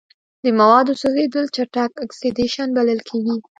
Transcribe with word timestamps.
د 0.43 0.45
موادو 0.59 0.93
سوځیدل 1.01 1.45
چټک 1.55 1.91
اکسیدیشن 2.05 2.67
بلل 2.77 2.99
کیږي. 3.09 3.35